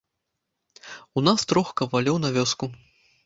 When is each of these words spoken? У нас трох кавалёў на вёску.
У 1.19 1.23
нас 1.27 1.45
трох 1.53 1.67
кавалёў 1.81 2.17
на 2.25 2.29
вёску. 2.39 2.65